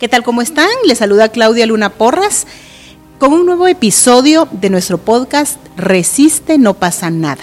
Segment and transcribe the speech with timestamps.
[0.00, 0.22] ¿Qué tal?
[0.22, 0.70] ¿Cómo están?
[0.86, 2.46] Les saluda Claudia Luna Porras
[3.18, 7.42] con un nuevo episodio de nuestro podcast Resiste, no pasa nada.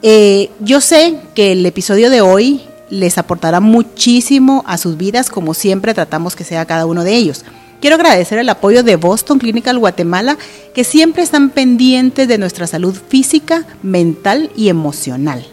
[0.00, 5.52] Eh, yo sé que el episodio de hoy les aportará muchísimo a sus vidas, como
[5.52, 7.44] siempre tratamos que sea cada uno de ellos.
[7.82, 10.38] Quiero agradecer el apoyo de Boston Clinical Guatemala,
[10.74, 15.46] que siempre están pendientes de nuestra salud física, mental y emocional.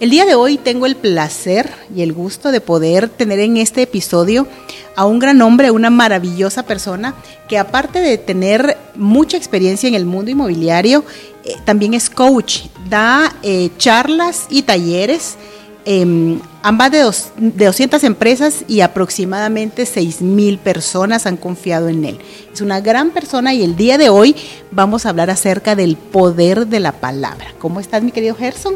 [0.00, 3.82] El día de hoy tengo el placer y el gusto de poder tener en este
[3.82, 4.46] episodio
[4.94, 7.16] a un gran hombre, una maravillosa persona
[7.48, 11.04] que aparte de tener mucha experiencia en el mundo inmobiliario,
[11.44, 15.36] eh, también es coach, da eh, charlas y talleres
[15.84, 22.04] eh, ambas de, dos, de 200 empresas y aproximadamente 6 mil personas han confiado en
[22.04, 22.18] él.
[22.52, 24.36] Es una gran persona y el día de hoy
[24.70, 27.52] vamos a hablar acerca del poder de la palabra.
[27.58, 28.74] ¿Cómo estás, mi querido Gerson?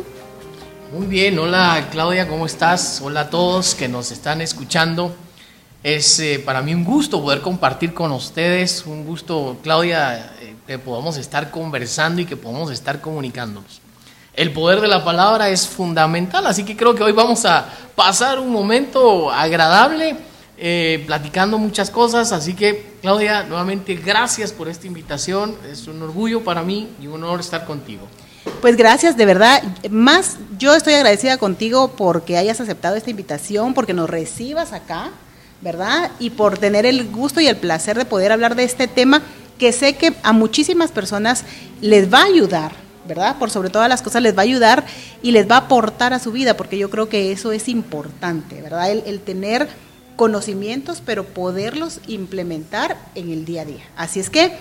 [0.92, 3.00] Muy bien, hola Claudia, ¿cómo estás?
[3.02, 5.16] Hola a todos que nos están escuchando.
[5.82, 10.78] Es eh, para mí un gusto poder compartir con ustedes, un gusto, Claudia, eh, que
[10.78, 13.80] podamos estar conversando y que podamos estar comunicándonos.
[14.34, 18.38] El poder de la palabra es fundamental, así que creo que hoy vamos a pasar
[18.38, 20.16] un momento agradable,
[20.58, 26.44] eh, platicando muchas cosas, así que Claudia, nuevamente gracias por esta invitación, es un orgullo
[26.44, 28.06] para mí y un honor estar contigo.
[28.60, 29.62] Pues gracias, de verdad.
[29.90, 35.10] Más yo estoy agradecida contigo porque hayas aceptado esta invitación, porque nos recibas acá,
[35.60, 36.10] ¿verdad?
[36.18, 39.22] Y por tener el gusto y el placer de poder hablar de este tema
[39.58, 41.44] que sé que a muchísimas personas
[41.80, 42.72] les va a ayudar,
[43.06, 43.38] ¿verdad?
[43.38, 44.84] Por sobre todas las cosas les va a ayudar
[45.22, 48.60] y les va a aportar a su vida, porque yo creo que eso es importante,
[48.60, 48.90] ¿verdad?
[48.90, 49.68] El, tener
[50.16, 53.84] conocimientos, pero poderlos implementar en el día a día.
[53.96, 54.52] Así es que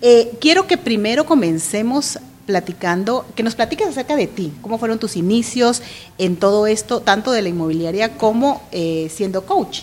[0.00, 2.18] eh, quiero que primero comencemos
[2.48, 5.82] platicando, que nos platiques acerca de ti, cómo fueron tus inicios
[6.16, 9.80] en todo esto, tanto de la inmobiliaria como eh, siendo coach.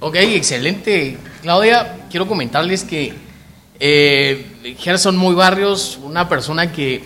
[0.00, 1.18] Ok, excelente.
[1.42, 3.12] Claudia, quiero comentarles que
[3.78, 7.04] eh, Gerson Muy Barrios, una persona que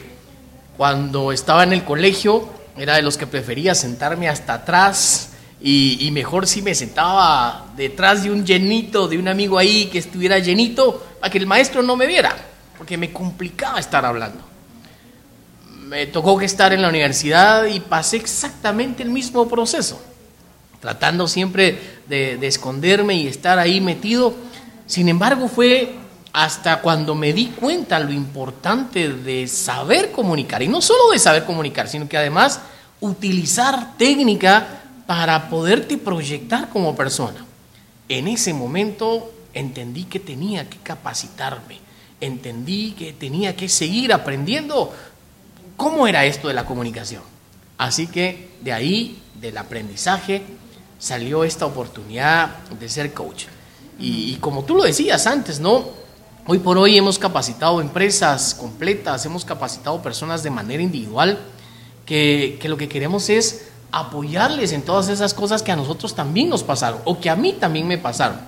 [0.77, 6.13] cuando estaba en el colegio era de los que prefería sentarme hasta atrás y, y
[6.13, 11.05] mejor si me sentaba detrás de un llenito, de un amigo ahí que estuviera llenito,
[11.19, 14.41] para que el maestro no me viera porque me complicaba estar hablando.
[15.87, 20.01] Me tocó que estar en la universidad y pasé exactamente el mismo proceso,
[20.81, 24.35] tratando siempre de, de, esconderme y estar ahí metido.
[24.87, 25.95] Sin embargo, fue
[26.33, 31.45] hasta cuando me di cuenta lo importante de saber comunicar, y no solo de saber
[31.45, 32.61] comunicar, sino que además
[33.01, 34.67] utilizar técnica
[35.07, 37.45] para poderte proyectar como persona.
[38.09, 41.84] En ese momento entendí que tenía que capacitarme
[42.21, 44.93] entendí que tenía que seguir aprendiendo
[45.77, 47.23] cómo era esto de la comunicación.
[47.79, 50.43] Así que de ahí, del aprendizaje,
[50.99, 53.45] salió esta oportunidad de ser coach.
[53.99, 55.85] Y, como tú lo decías antes, ¿no?
[56.47, 61.39] Hoy por hoy hemos capacitado empresas completas, hemos capacitado personas de manera individual,
[62.05, 66.49] que, que lo que queremos es apoyarles en todas esas cosas que a nosotros también
[66.49, 68.39] nos pasaron, o que a mí también me pasaron.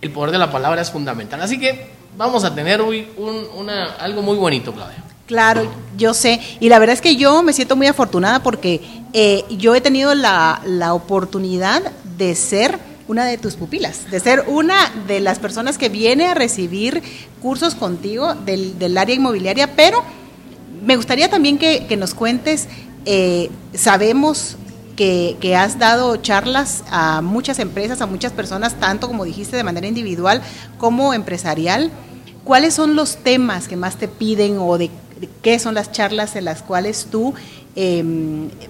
[0.00, 1.40] El poder de la palabra es fundamental.
[1.40, 5.02] Así que vamos a tener hoy un, una, algo muy bonito, Claudia.
[5.26, 6.40] Claro, yo sé.
[6.60, 8.80] Y la verdad es que yo me siento muy afortunada porque
[9.12, 11.82] eh, yo he tenido la, la, oportunidad
[12.18, 12.78] de ser
[13.08, 17.02] una de tus pupilas, de ser una de las personas que viene a recibir
[17.40, 20.02] cursos contigo del, del área inmobiliaria, pero
[20.84, 22.68] me gustaría también que, que nos cuentes,
[23.04, 24.56] eh, sabemos
[25.40, 29.86] que, has dado charlas a muchas empresas, a muchas personas, tanto como dijiste de manera
[29.86, 30.42] individual
[30.78, 31.90] como empresarial.
[32.44, 34.90] ¿Cuáles son los temas que más te piden o de,
[35.42, 37.34] qué son las charlas en las cuales tú
[37.76, 38.04] eh,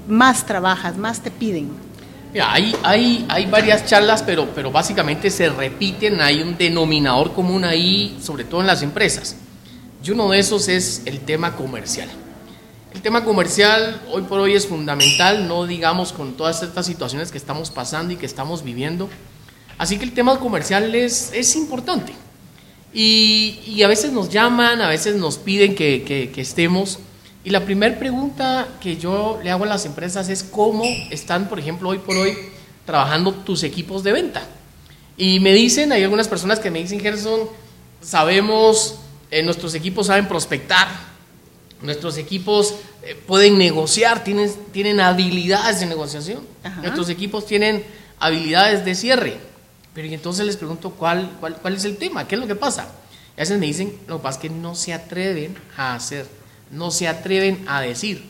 [0.09, 1.71] más trabajas, más te piden?
[2.43, 8.19] Hay, hay, hay varias charlas, pero, pero básicamente se repiten, hay un denominador común ahí,
[8.23, 9.37] sobre todo en las empresas.
[10.03, 12.09] Y uno de esos es el tema comercial.
[12.95, 17.39] El tema comercial hoy por hoy es fundamental, no digamos con todas estas situaciones que
[17.39, 19.09] estamos pasando y que estamos viviendo.
[19.79, 22.13] Así que el tema comercial es, es importante.
[22.93, 26.99] Y, y, a veces nos llaman, a veces nos piden que, que, que estemos.
[27.43, 31.59] Y la primera pregunta que yo le hago a las empresas es cómo están, por
[31.59, 32.37] ejemplo, hoy por hoy
[32.85, 34.43] trabajando tus equipos de venta.
[35.17, 37.49] Y me dicen, hay algunas personas que me dicen, Gerson,
[38.03, 38.97] sabemos,
[39.31, 41.12] eh, nuestros equipos saben prospectar,
[41.83, 46.47] Nuestros equipos eh, pueden negociar, tienen, tienen habilidades de negociación.
[46.63, 46.81] Ajá.
[46.81, 47.85] Nuestros equipos tienen
[48.19, 49.37] habilidades de cierre.
[49.95, 52.55] Pero y entonces les pregunto cuál, cuál, cuál es el tema, qué es lo que
[52.55, 52.89] pasa.
[53.37, 56.27] Y a veces me dicen, lo que pasa es que no se atreven a hacer,
[56.71, 58.25] no se atreven a decir.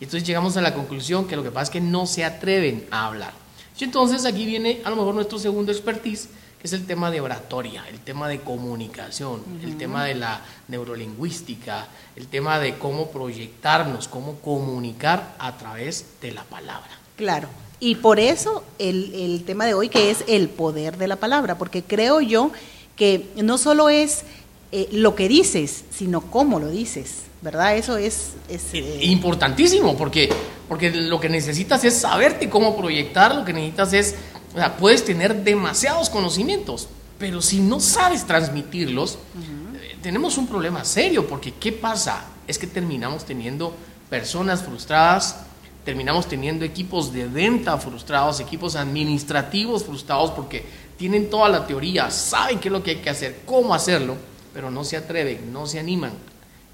[0.00, 2.86] Y entonces llegamos a la conclusión que lo que pasa es que no se atreven
[2.90, 3.32] a hablar.
[3.78, 6.28] Y entonces aquí viene a lo mejor nuestro segundo expertise,
[6.60, 11.86] que es el tema de oratoria, el tema de comunicación, el tema de la neurolingüística,
[12.16, 16.90] el tema de cómo proyectarnos, cómo comunicar a través de la palabra.
[17.16, 17.48] Claro.
[17.80, 21.56] Y por eso el, el tema de hoy que es el poder de la palabra,
[21.58, 22.50] porque creo yo
[22.96, 24.24] que no solo es
[24.70, 27.76] eh, lo que dices, sino cómo lo dices, ¿verdad?
[27.76, 28.32] Eso es...
[28.50, 30.28] Eh, Importantísimo, porque,
[30.68, 34.14] porque lo que necesitas es saberte cómo proyectar, lo que necesitas es,
[34.58, 40.84] o sea, puedes tener demasiados conocimientos, pero si no sabes transmitirlos, eh, tenemos un problema
[40.84, 42.24] serio, porque ¿qué pasa?
[42.48, 43.72] Es que terminamos teniendo
[44.10, 45.36] personas frustradas,
[45.84, 50.64] terminamos teniendo equipos de venta frustrados, equipos administrativos frustrados, porque
[50.96, 54.16] tienen toda la teoría, saben qué es lo que hay que hacer, cómo hacerlo,
[54.52, 56.10] pero no se atreven, no se animan.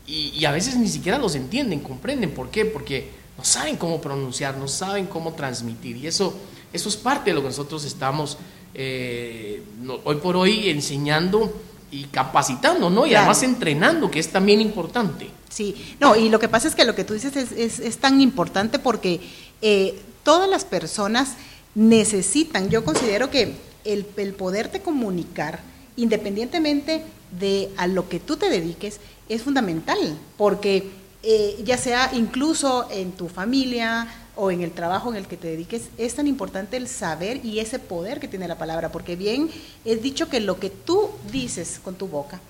[0.07, 2.31] Y, a veces ni siquiera los entienden, comprenden.
[2.31, 2.65] ¿Por qué?
[2.65, 5.97] Porque no saben cómo pronunciar, no saben cómo transmitir.
[5.97, 6.35] Y eso,
[6.73, 8.39] eso es parte de lo que nosotros estamos
[8.75, 9.63] eh,
[10.05, 11.53] hoy por hoy enseñando
[11.91, 13.07] y capacitando, ¿no?
[13.07, 15.31] Y además entrenando, que es también importante.
[15.49, 18.21] Sí, no, y lo que pasa es que lo que tú dices es, es, tan
[18.21, 19.21] importante porque
[19.63, 21.35] eh, todas las personas
[21.77, 23.55] necesitan, yo considero que
[23.85, 25.61] el, el poderte comunicar,
[25.97, 27.05] independientemente
[27.39, 28.99] de a lo que tú te dediques,
[29.29, 30.91] es fundamental, porque
[31.25, 34.07] eh, ya sea incluso en tu familia
[34.37, 37.61] o en el trabajo en el que te dediques, es tan importante el saber y
[37.61, 39.51] ese poder que tiene la palabra, porque bien
[39.85, 42.41] es dicho que lo que tú dices con tu boca,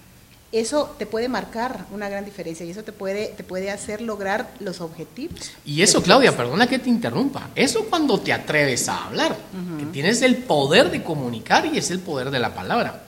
[0.51, 4.55] eso te puede marcar una gran diferencia y eso te puede, te puede hacer lograr
[4.61, 5.53] los objetivos.
[5.65, 9.37] Y eso, Claudia, perdona que te interrumpa, eso cuando te atreves a hablar,
[9.79, 13.03] que tienes el poder de comunicar y es el poder de la palabra.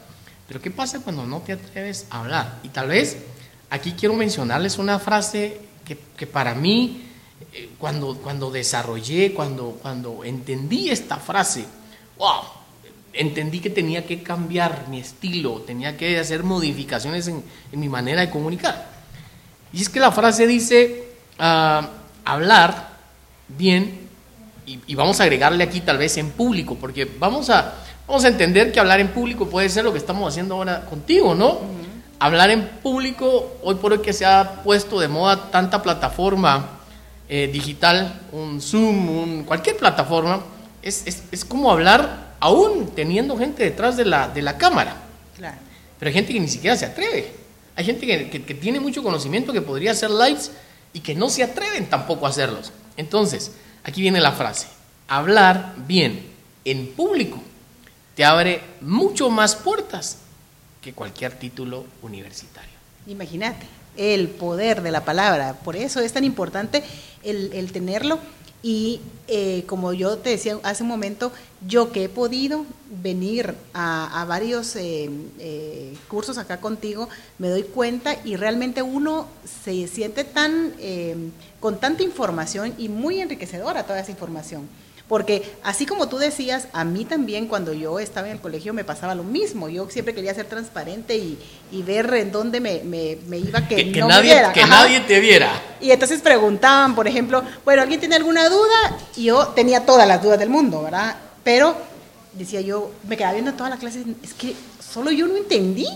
[0.48, 2.60] Pero ¿qué pasa cuando no te atreves a hablar?
[2.62, 3.16] Y tal vez
[3.70, 7.04] aquí quiero mencionarles una frase que, para mí,
[7.52, 11.64] eh, cuando, cuando desarrollé, cuando, cuando entendí esta frase,
[12.18, 12.42] wow,
[13.12, 18.30] entendí que tenía que cambiar mi estilo, tenía que hacer modificaciones en, mi manera de
[18.30, 18.88] comunicar.
[19.72, 21.08] Y es que la frase dice,
[21.38, 21.88] ah,
[22.24, 22.96] hablar
[23.48, 24.06] bien,
[24.66, 27.74] y, vamos a agregarle aquí tal vez en público, porque vamos a,
[28.08, 31.34] vamos a entender que hablar en público puede ser lo que estamos haciendo ahora contigo,
[31.36, 31.85] ¿no?
[32.18, 36.78] Hablar en público, hoy por hoy que se ha puesto de moda tanta plataforma
[37.28, 40.40] eh, digital, un Zoom, un, cualquier plataforma,
[40.82, 44.96] es, es, como hablar aún teniendo gente detrás de la, de la cámara.
[45.36, 45.56] Claro.
[45.98, 47.32] Pero hay gente que ni siquiera se atreve.
[47.74, 50.52] Hay gente que, que, que tiene mucho conocimiento que podría hacer lives
[50.92, 52.72] y que no se atreven tampoco a hacerlos.
[52.96, 53.52] Entonces,
[53.84, 54.68] aquí viene la frase.
[55.08, 56.26] Hablar bien
[56.64, 57.42] en público
[58.14, 60.18] te abre mucho más puertas
[60.86, 62.70] que cualquier título universitario.
[63.08, 63.66] Imagínate,
[63.96, 66.84] el poder de la palabra, por eso es tan importante
[67.24, 68.20] el, tenerlo.
[68.62, 71.32] Y eh, como yo te decía hace un momento,
[71.66, 72.64] yo que he podido
[73.02, 75.10] venir a, varios eh,
[75.40, 79.26] eh, cursos acá contigo, me doy cuenta y realmente uno
[79.64, 80.72] se siente tan
[81.58, 84.68] con tanta información y muy enriquecedora toda esa información.
[85.08, 88.82] Porque así como tú decías, a mí también cuando yo estaba en el colegio me
[88.82, 89.68] pasaba lo mismo.
[89.68, 91.38] Yo siempre quería ser transparente y,
[91.82, 92.80] ver en dónde me,
[93.38, 95.50] iba que, que, nadie, Que nadie te viera.
[95.80, 98.98] Y entonces preguntaban, por ejemplo, bueno, ¿alguien tiene alguna duda?
[99.14, 101.16] Y yo tenía todas las dudas del mundo, ¿verdad?
[101.44, 101.76] Pero
[102.32, 105.86] decía yo, me quedaba viendo todas las clases, es que solo yo no entendí.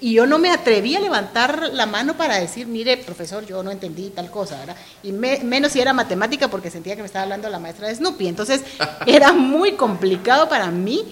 [0.00, 3.70] Y yo no me atreví a levantar la mano para decir, mire, profesor, yo no
[3.70, 4.76] entendí tal cosa, ¿verdad?
[5.02, 8.28] Y menos si era matemática porque sentía que me estaba hablando la maestra de Snoopy.
[8.28, 8.62] Entonces
[9.06, 11.04] era muy complicado para mí,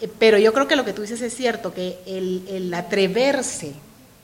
[0.00, 3.72] eh, pero yo creo que lo que tú dices es cierto, que el, atreverse,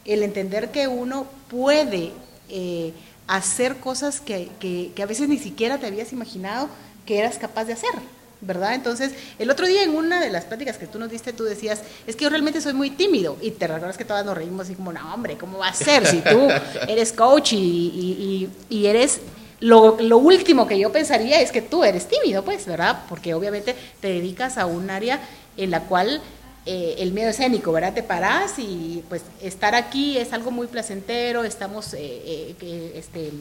[0.04, 2.12] el entender que uno puede
[2.48, 2.92] eh,
[3.26, 6.68] hacer cosas que, que a veces ni siquiera te habías imaginado
[7.04, 8.17] que eras capaz de hacer.
[8.40, 8.74] ¿Verdad?
[8.74, 11.82] Entonces, el otro día en una de las pláticas que tú nos diste, tú decías,
[12.06, 13.36] es que yo realmente soy muy tímido.
[13.40, 16.06] Y te recuerdas que todas nos reímos así como, no, hombre, ¿cómo va a ser
[16.06, 16.48] si tú
[16.88, 19.20] eres coach y, eres...
[19.60, 23.00] Lo, último que yo pensaría es que tú eres tímido, pues, ¿verdad?
[23.08, 25.18] Porque obviamente te dedicas a un área
[25.56, 26.22] en la cual
[26.64, 27.92] eh, el miedo escénico, ¿verdad?
[27.92, 33.32] Te parás y pues estar aquí es algo muy placentero, estamos eh, eh, este,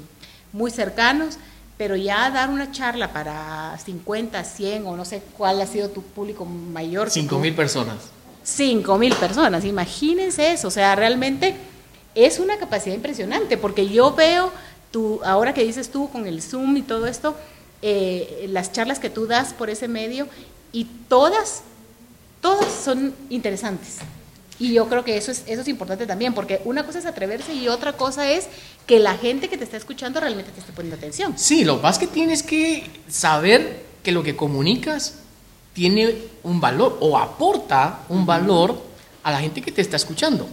[0.53, 1.37] muy cercanos
[1.77, 6.01] pero ya dar una charla para 50, 100 o no sé cuál ha sido tu
[6.01, 7.09] público mayor.
[7.09, 7.97] 5 mil personas.
[8.43, 11.55] 5 mil personas, imagínense eso, o sea, realmente
[12.15, 14.51] es una capacidad impresionante, porque yo veo,
[14.89, 17.35] tú, ahora que dices tú con el Zoom y todo esto,
[17.81, 20.27] eh, las charlas que tú das por ese medio,
[20.71, 21.61] y todas,
[22.41, 23.97] todas son interesantes.
[24.59, 27.53] Y yo creo que eso es, eso es importante también, porque una cosa es atreverse
[27.53, 28.47] y otra cosa es
[28.87, 31.37] que la gente que te está escuchando realmente te esté poniendo atención.
[31.37, 35.15] Sí, lo más que tienes que saber que lo que comunicas
[35.73, 38.81] tiene un valor o aporta un valor
[39.21, 40.47] a la gente que te está escuchando.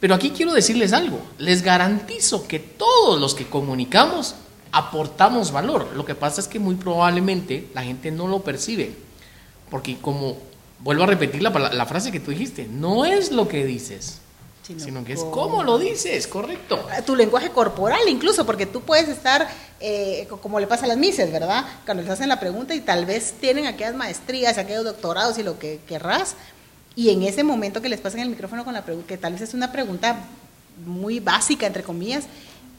[0.00, 4.34] Pero aquí quiero decirles algo, les garantizo que todos los que comunicamos
[4.70, 5.88] aportamos valor.
[5.94, 8.92] Lo que pasa es que muy probablemente la gente no lo percibe.
[9.70, 10.36] Porque como,
[10.80, 14.20] vuelvo a repetir la, la frase que tú dijiste, no es lo que dices,
[14.78, 16.88] sino, que es cómo lo dices, correcto.
[16.90, 19.46] Ah, tu lenguaje corporal incluso, porque tú puedes estar,
[19.78, 21.64] eh, como le pasa a las mises, ¿verdad?
[21.84, 25.58] Cuando les hacen la pregunta y tal vez tienen aquellas maestrías, aquellos doctorados y lo
[25.58, 26.34] que querrás,
[26.96, 29.42] y en ese momento que les pasan el micrófono con la pregunta, que tal vez
[29.42, 30.16] es una pregunta
[30.86, 32.24] muy básica, entre comillas,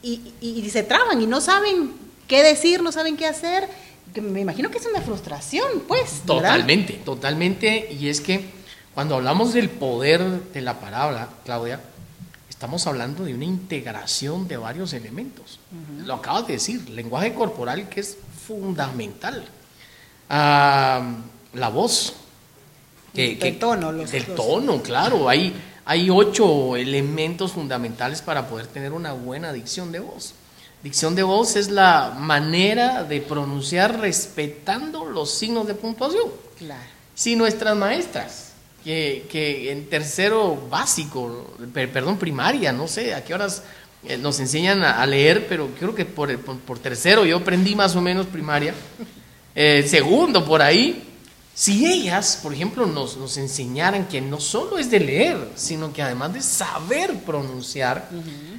[0.02, 1.92] y, y, se traban y no saben
[2.26, 3.68] qué decir, no saben qué hacer,
[4.20, 6.22] me imagino que es una frustración, pues.
[6.26, 8.44] Totalmente, totalmente, y es que
[8.94, 10.22] cuando hablamos del poder
[10.52, 11.80] de la palabra, Claudia,
[12.48, 15.60] estamos hablando de una integración de varios elementos.
[16.04, 19.44] Lo acabas de decir, lenguaje corporal que es fundamental.
[20.30, 21.14] Ah,
[21.52, 22.14] la voz.
[23.12, 23.92] Que, el tono.
[23.92, 25.28] Los, el tono, claro.
[25.28, 30.34] Hay, hay ocho elementos fundamentales para poder tener una buena dicción de voz.
[30.82, 36.30] Dicción de voz es la manera de pronunciar respetando los signos de puntuación.
[36.58, 36.82] Claro.
[37.14, 38.46] Si nuestras maestras
[38.84, 43.62] que, en tercero básico, perdón, primaria, no sé a qué horas
[44.04, 48.00] eh, nos enseñan a, leer, pero creo que por, por, tercero yo aprendí más o
[48.00, 48.74] menos primaria,
[49.56, 51.02] eh, segundo por ahí,
[51.52, 56.02] si ellas, por ejemplo, nos, nos, enseñaran que no solo es de leer, sino que
[56.02, 58.08] además de saber pronunciar,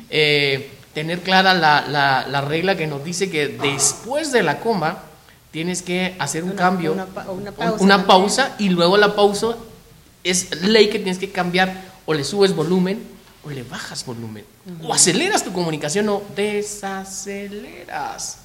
[0.10, 5.04] eh, tener clara la, la, la, regla que nos dice que después de la coma
[5.52, 9.58] tienes que hacer un cambio, una, pausa, una pausa y luego la pausa
[10.24, 13.00] es ley que tienes que cambiar o le subes volumen
[13.46, 14.44] o le bajas volumen.
[14.82, 18.40] O aceleras tu comunicación o desaceleras.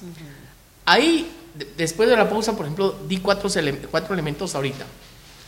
[0.85, 1.31] Ahí,
[1.75, 3.49] después de la pausa, por ejemplo, di cuatro,
[3.89, 4.85] cuatro elementos ahorita.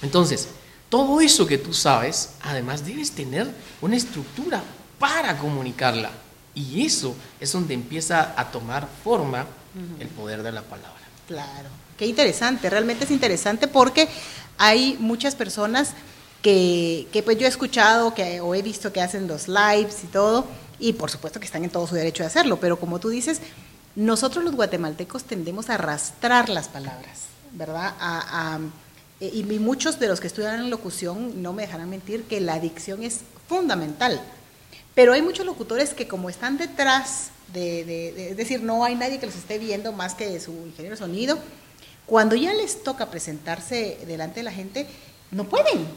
[0.01, 0.47] Entonces,
[0.89, 3.47] todo eso que tú sabes, además debes tener
[3.79, 4.63] una estructura
[4.97, 6.25] para comunicarla.
[6.55, 9.45] Y eso es donde empieza a tomar forma
[10.00, 10.93] el poder de la palabra.
[11.27, 14.07] Claro, qué interesante, realmente es interesante porque
[14.57, 15.93] hay muchas personas
[16.41, 20.45] que, pues yo he escuchado que, o he visto que hacen los lives y todo,
[20.79, 23.41] y por supuesto que están en todo su derecho de hacerlo, pero como tú dices,
[23.95, 27.21] nosotros los guatemaltecos tendemos a arrastrar las palabras,
[27.53, 27.93] ¿verdad?
[29.19, 33.21] y muchos de los que estudian locución no me dejarán mentir que la dicción es
[33.47, 34.21] fundamental,
[34.96, 39.28] pero hay muchos locutores que como están detrás de, es decir, no hay nadie que
[39.28, 41.38] los esté viendo más que su ingeniero de sonido,
[42.06, 44.88] cuando ya les toca presentarse delante de la gente,
[45.32, 45.88] no pueden,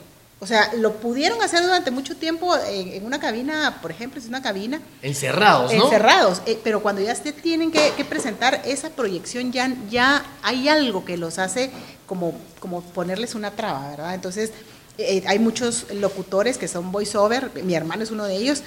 [0.40, 4.40] o sea, lo pudieron hacer durante mucho tiempo en, una cabina, por ejemplo, es una
[4.40, 4.81] cabina.
[5.02, 5.85] Encerrados, ¿no?
[5.85, 11.05] Encerrados, eh, pero cuando ya se tienen que, presentar esa proyección, ya, ya hay algo
[11.05, 11.71] que los hace
[12.07, 14.14] como, como ponerles una traba, ¿verdad?
[14.14, 14.52] Entonces,
[14.97, 18.62] eh, hay muchos locutores que son voiceover, mi hermano es uno de ellos,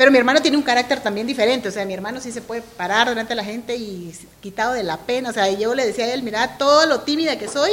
[0.00, 2.62] pero mi hermano tiene un carácter también diferente, o sea, mi hermano sí se puede
[2.62, 6.06] parar delante de la gente y quitado de la pena, o sea, yo le decía
[6.06, 7.72] a él, mira, todo lo tímida que soy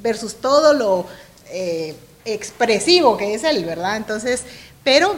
[0.00, 1.06] versus todo lo...
[1.50, 3.98] Eh, expresivo que es él, ¿verdad?
[3.98, 4.44] Entonces,
[4.84, 5.16] pero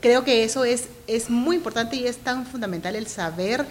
[0.00, 3.64] creo que eso es, es muy importante y es tan fundamental el saber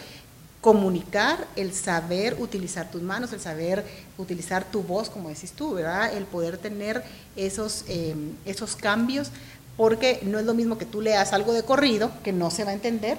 [0.62, 3.84] comunicar, el saber utilizar tus manos, el saber
[4.18, 6.16] utilizar tu voz, como decís tú, ¿verdad?
[6.16, 7.04] El poder tener
[7.36, 9.30] esos, em, esos cambios,
[9.78, 12.72] porque no es lo mismo que tú leas algo de corrido, que no se va
[12.72, 13.18] a entender,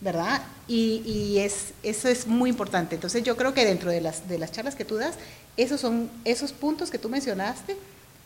[0.00, 0.42] ¿verdad?
[0.68, 2.94] Y, es, eso es muy importante.
[2.94, 5.16] Entonces yo creo que dentro de las, de las charlas que tú das,
[5.56, 7.76] esos son esos puntos que tú mencionaste,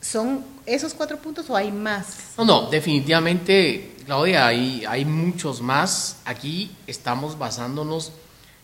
[0.00, 2.35] ¿Son esos cuatro puntos o hay más?
[2.37, 6.18] No, no, definitivamente, Claudia, hay, hay muchos más.
[6.25, 8.12] Aquí estamos basándonos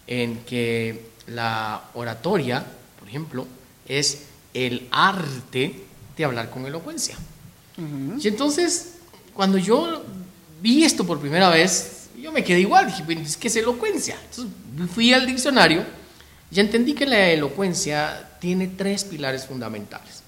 [0.06, 2.64] en que la oratoria,
[2.98, 3.46] por ejemplo,
[3.88, 5.84] es el arte
[6.16, 7.16] de hablar con elocuencia.
[7.76, 8.94] Y entonces,
[9.34, 10.02] cuando yo
[10.60, 13.04] vi esto por primera vez, yo me quedé igual, dije,
[13.40, 14.16] ¿qué es elocuencia?
[14.30, 15.84] Entonces fui al diccionario
[16.50, 20.22] y entendí que la elocuencia tiene tres pilares fundamentales.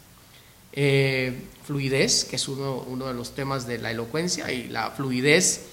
[0.72, 5.66] Eh, fluidez, que es uno, uno, de los temas de la elocuencia, y la fluidez,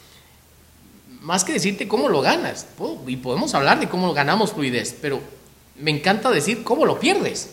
[1.22, 2.68] más que decirte cómo lo ganas,
[3.08, 5.20] y podemos hablar de cómo ganamos fluidez, pero
[5.80, 7.50] me encanta decir cómo lo pierdes,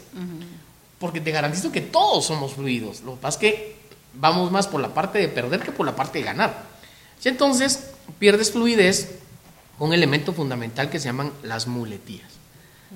[0.98, 3.77] porque te garantizo que todos somos fluidos, lo que pasa es que
[4.14, 6.64] vamos más por la parte de perder que por la parte de ganar.
[7.22, 9.18] Y entonces pierdes fluidez
[9.78, 12.38] con un elemento fundamental que se llaman las muletías.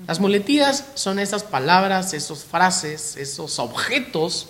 [0.07, 4.47] Las muletías son esas palabras, esas frases, esos objetos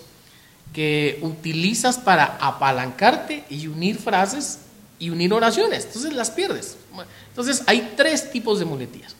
[0.71, 4.59] que utilizas para apalancarte y unir frases
[4.99, 5.85] y unir oraciones.
[5.85, 6.77] Entonces las pierdes.
[7.29, 9.15] Entonces hay tres tipos de muletías.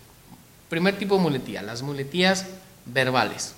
[0.70, 2.46] Primer tipo de muletía, las muletías
[2.86, 3.54] verbales.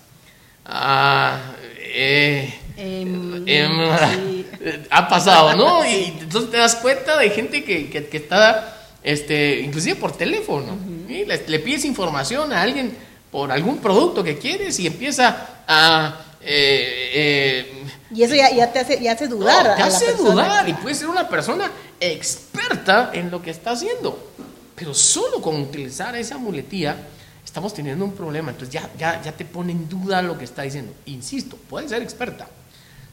[0.65, 1.39] ah,
[1.77, 3.71] eh, Em, em,
[4.11, 4.45] sí.
[4.89, 5.85] ha pasado, ¿no?
[5.85, 10.77] Y entonces te das cuenta de gente que, que- que está, este, inclusive por teléfono,
[11.07, 12.95] le, le pides información a alguien
[13.31, 16.21] por algún producto que quieres y empieza a...
[16.41, 19.67] eh, eh, Y eso ya, ya te hace, ya hace dudar.
[19.69, 24.31] no, te hace dudar y puede ser una persona experta en lo que está haciendo.
[24.75, 26.95] Pero solo con utilizar esa muletilla
[27.43, 28.51] estamos teniendo un problema.
[28.51, 30.93] Entonces ya, ya, ya te pone en duda lo que está diciendo.
[31.05, 32.47] Insisto, puede ser experta.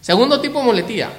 [0.02, 1.10] Segundo tipo de muletilla,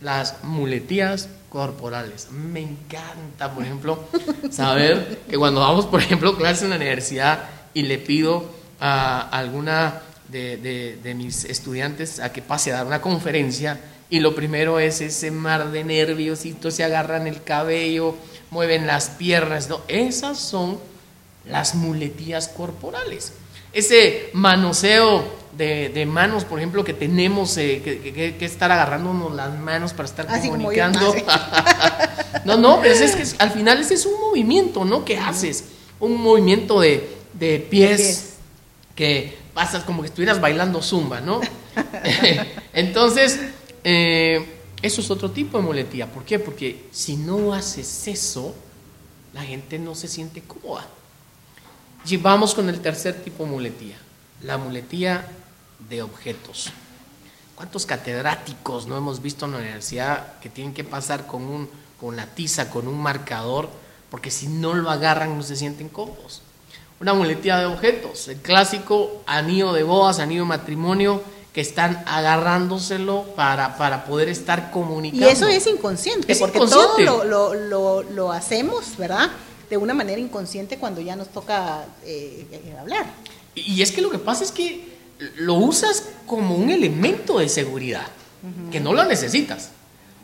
[0.00, 2.28] las muletillas corporales.
[2.30, 4.04] Me encanta, por ejemplo,
[4.50, 8.44] saber que cuando vamos, por ejemplo, clase en la universidad y le pido
[8.78, 10.56] a alguna de,
[11.02, 15.30] de- mis estudiantes a que pase a dar una conferencia y lo primero es ese
[15.30, 18.14] mar de nerviositos, se agarran el cabello,
[18.50, 19.80] mueven las piernas, ¿no?
[19.88, 20.78] Esas son
[21.48, 23.32] las muletillas corporales.
[23.76, 25.24] Ese manoseo
[25.56, 29.92] de, de manos, por ejemplo, que tenemos eh, que, que- que estar agarrándonos las manos
[29.92, 31.14] para estar Así comunicando.
[32.44, 35.04] no, no, pero es que es- al final ese es un movimiento, ¿no?
[35.04, 35.64] Que haces?
[36.00, 38.34] Un movimiento de, de pies, pies.
[38.94, 41.40] que pasas como que estuvieras bailando zumba, ¿no?
[42.72, 43.40] Entonces,
[43.84, 44.44] eh,
[44.82, 46.06] eso es otro tipo de muletilla.
[46.06, 46.38] ¿Por qué?
[46.38, 48.54] Porque si no haces eso,
[49.32, 50.86] la gente no se siente cómoda.
[52.06, 53.96] Y vamos con el tercer tipo de muletilla,
[54.42, 55.26] la muletilla
[55.88, 56.70] de objetos.
[57.54, 62.14] ¿Cuántos catedráticos no hemos visto en la universidad que tienen que pasar con, un, con
[62.16, 63.68] la tiza, con un marcador,
[64.10, 66.42] porque si no lo agarran no se sienten cómodos?
[67.00, 71.22] Una muletilla de objetos, el clásico anillo de bodas, anillo de matrimonio,
[71.52, 75.26] que están agarrándoselo para, para poder estar Y comunicando.
[75.26, 77.04] eso es inconsciente, Es porque inconsciente.
[77.06, 79.30] todo lo, lo, lo, lo hacemos, ¿verdad?
[79.70, 82.46] De una manera inconsciente cuando ya nos toca eh,
[82.78, 83.06] hablar.
[83.54, 84.96] Y es que lo que pasa es que
[85.36, 88.06] lo usas como un elemento de seguridad,
[88.70, 89.70] que no lo necesitas.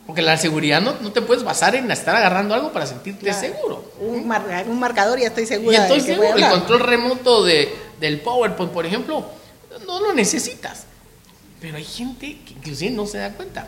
[0.05, 3.39] Porque la seguridad no, no te puedes basar en estar agarrando algo para sentirte Claro.
[3.39, 3.91] seguro.
[4.01, 6.51] Un, mar- un marcador ya estoy Y segura estoy de que voy a seguro, el
[6.51, 9.25] control remoto de, del PowerPoint, por ejemplo,
[9.87, 10.83] no lo necesitas.
[11.61, 13.67] Pero hay gente que inclusive no se da cuenta.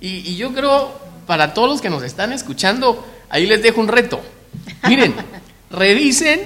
[0.00, 0.90] Y, y yo creo,
[1.26, 4.20] para todos los que nos están escuchando, ahí les dejo un reto.
[4.88, 5.14] Miren,
[5.70, 6.40] revisen,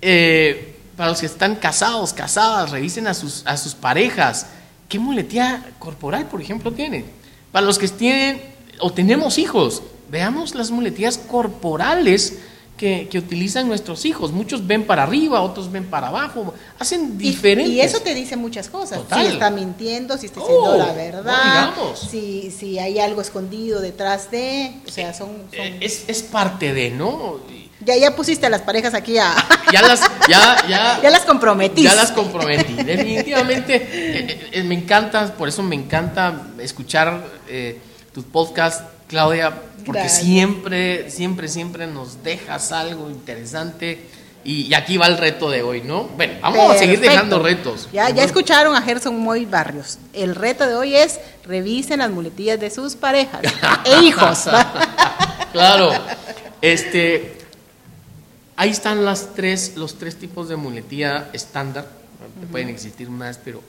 [0.00, 4.46] eh, para los que están casados, casadas, revisen a sus, a sus parejas.
[4.88, 7.04] ¿Qué muletilla corporal, por ejemplo, tienen?
[7.52, 8.40] Para los que tienen
[8.80, 12.38] o tenemos hijos, veamos las muletillas corporales
[12.76, 14.32] que, que utilizan nuestros hijos.
[14.32, 17.72] Muchos ven para arriba, otros ven para abajo, hacen diferentes.
[17.74, 18.98] Y, eso te dice muchas cosas.
[18.98, 19.26] Total.
[19.26, 21.70] Si está mintiendo, si está Oh, diciendo la no verdad,
[22.10, 24.74] si, si hay algo escondido detrás de.
[24.86, 25.28] O sea, son.
[25.28, 27.38] son- Eh, es, es parte de, ¿no?
[27.84, 29.34] Ya, ya pusiste a las parejas aquí a.
[29.72, 31.82] Ya las, ya, ya, ya las comprometiste.
[31.82, 32.74] Ya las comprometí.
[32.74, 37.80] Definitivamente eh, eh, me encanta, por eso me encanta escuchar eh,
[38.12, 39.52] tus podcasts, Claudia,
[39.84, 40.22] porque Gracias.
[40.22, 44.06] siempre, siempre, siempre nos dejas algo interesante.
[44.44, 46.04] Y, y aquí va el reto de hoy, ¿no?
[46.04, 47.88] Bueno, vamos a seguir dejando retos.
[47.92, 49.98] Ya, ya escucharon a Gerson Moy Barrios.
[50.12, 53.40] El reto de hoy es revisen las muletillas de sus parejas
[53.84, 54.44] e hijos.
[55.52, 55.90] claro.
[56.60, 57.43] Este,
[58.56, 61.88] ahí están las tres, los tres tipos de muletilla estándar.
[62.50, 63.62] Pueden existir más, pero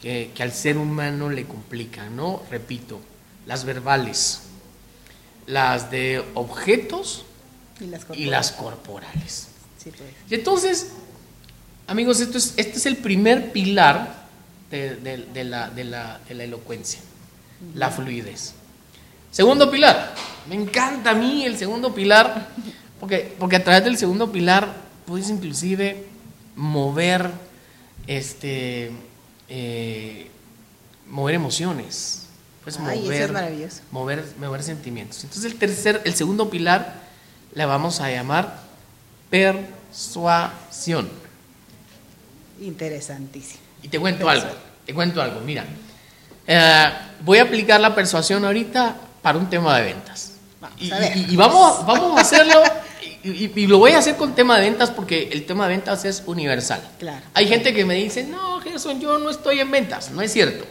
[0.00, 2.42] que, que al ser humano le complican, ¿no?
[2.50, 3.00] Repito,
[3.46, 4.40] las verbales,
[5.46, 7.24] las de objetos
[7.80, 9.48] y las y las corporales.
[9.82, 10.10] Sí, pues.
[10.30, 10.88] Y entonces,
[11.86, 14.26] amigos, esto es, este es el primer pilar
[14.70, 17.00] de, de- de la, de la- de la elocuencia,
[17.74, 18.54] la fluidez.
[19.30, 20.14] Segundo pilar,
[20.48, 22.48] me encanta a mí el segundo pilar,
[23.00, 24.74] porque, porque a través del segundo pilar
[25.06, 26.06] puedes inclusive
[26.54, 27.30] mover,
[28.06, 28.90] este,
[29.48, 30.30] eh,
[31.08, 32.26] mover emociones,
[32.66, 33.80] Ay, eso mover, es maravilloso.
[33.90, 35.24] mover, mover sentimientos.
[35.24, 36.94] Entonces el tercer, el segundo pilar
[37.54, 38.60] le vamos a llamar
[39.30, 41.08] persuasión.
[42.60, 43.60] Interesantísimo.
[43.82, 44.48] Y te cuento algo,
[44.84, 45.64] te cuento algo, mira.
[46.46, 46.90] Eh,
[47.22, 50.32] voy a aplicar la persuasión ahorita para un tema de ventas.
[50.60, 52.62] Vamos y- y vamos, vamos a hacerlo,
[53.22, 56.22] y, lo voy a hacer con tema de ventas porque el tema de ventas es
[56.26, 56.80] universal.
[56.98, 57.24] Claro.
[57.34, 60.10] Hay gente que me dice, no, Gerson, yo no estoy en ventas.
[60.10, 60.64] No es cierto.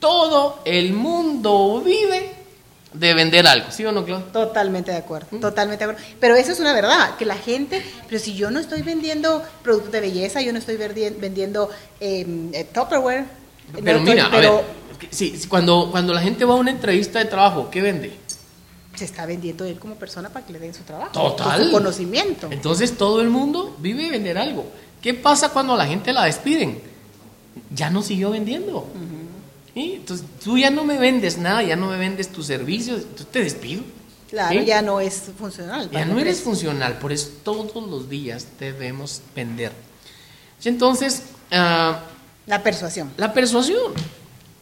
[0.00, 2.42] Todo el mundo vive
[2.92, 4.26] de vender algo, ¿sí o no, Claudio?
[4.26, 6.08] Totalmente de acuerdo, totalmente de acuerdo.
[6.20, 9.92] Pero eso es una verdad, que la gente, pero si yo no estoy vendiendo productos
[9.92, 13.22] de belleza, yo no estoy vendiendo eh, eh, Tupperware.
[13.72, 14.64] no Pero estoy- mira, pero a ver,
[15.10, 18.21] sí, sí, cuando, cuando la gente va a una entrevista de trabajo, ¿qué vende?
[18.94, 21.64] Se está vendiendo él como persona para que le den su trabajo, Total.
[21.64, 22.48] su conocimiento.
[22.50, 24.66] Entonces todo el mundo vive de vender algo.
[25.00, 26.92] ¿Qué pasa cuando a la gente la despiden?
[27.74, 28.86] ya no siguió vendiendo.
[29.74, 29.94] ¿Sí?
[29.96, 33.42] Entonces, tú ya no me vendes nada, ya no me vendes tus servicios, entonces te
[33.42, 33.82] despido.
[34.30, 34.66] Claro, ¿Sí?
[34.66, 35.90] ya no es funcional.
[35.90, 39.72] Ya no eres funcional, por eso todos los días debemos vender.
[40.64, 42.00] Entonces, ah,
[42.46, 43.10] La persuasión.
[43.16, 43.92] la persuasión,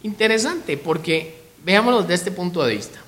[0.02, 2.98] interesante, porque veámoslo desde este punto de vista.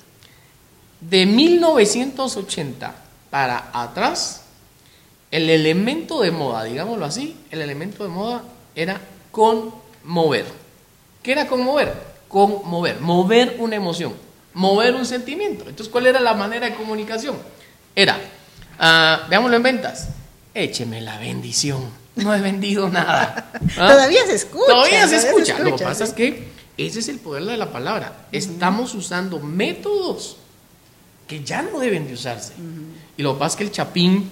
[1.09, 2.95] De 1980
[3.29, 4.43] para atrás,
[5.31, 10.45] el elemento de moda, digámoslo así, el elemento de moda era conmover.
[11.21, 11.93] ¿Qué era conmover?
[12.29, 14.13] Conmover, mover una emoción,
[14.53, 15.65] mover un sentimiento.
[15.67, 17.35] Entonces, ¿cuál era la manera de comunicación?
[17.95, 18.17] Era,
[18.79, 20.09] ah, veámoslo en ventas,
[20.53, 23.51] écheme la bendición, no he vendido nada.
[23.77, 23.87] ¿Ah?
[23.91, 24.67] Todavía se escucha.
[24.67, 25.59] Todavía se escucha.
[25.59, 26.11] Lo que pasa sí.
[26.11, 28.27] es que ese es el poder de la palabra.
[28.31, 30.37] Estamos usando métodos
[31.27, 32.53] que ya no deben de usarse.
[33.17, 34.29] Y lo que pasa es que el chapín,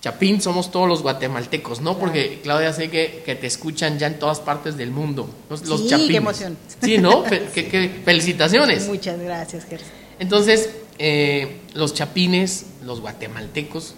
[0.00, 1.98] chapín somos todos los guatemaltecos, ¿no?
[1.98, 5.28] Porque Claudia sé que, que te escuchan ya en todas partes del mundo.
[5.48, 6.16] Los, los Sí, qué chapines.
[6.16, 6.58] emoción.
[6.82, 7.22] Sí, ¿no?
[7.24, 8.86] Fe- que- que- felicitaciones.
[8.86, 9.88] Muchas gracias, Gerson.
[10.18, 13.94] Entonces, eh, los chapines, los guatemaltecos,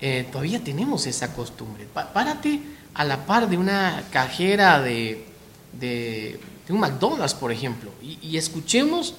[0.00, 1.86] eh, todavía tenemos esa costumbre.
[1.92, 2.60] Pa- párate
[2.94, 5.24] a la par de una cajera de,
[5.72, 9.14] de- de un McDonald's, por ejemplo, y, y escuchemos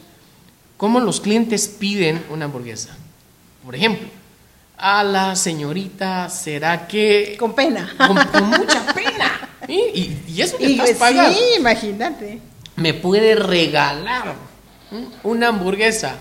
[0.77, 2.95] cómo los clientes piden una hamburguesa.
[3.65, 4.07] Por ejemplo,
[4.77, 7.35] a la señorita, ¿será que...
[7.39, 7.93] Con pena.
[7.97, 9.49] Con, con mucha pena.
[9.67, 9.81] ¿sí?
[9.93, 12.39] Y, y eso que Y, estás pagando sí, imagínate.
[12.75, 14.35] me puede regalar
[15.23, 16.15] una hamburguesa.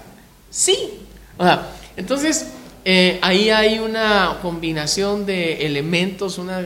[0.51, 1.01] Sí.
[1.37, 2.47] O sea, entonces,
[2.85, 6.65] eh, ahí hay una combinación de elementos, una,